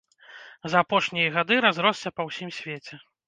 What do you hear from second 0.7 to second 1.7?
За апошнія гады